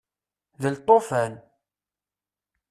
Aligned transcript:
D 0.61 0.63
lṭufan. 0.73 1.33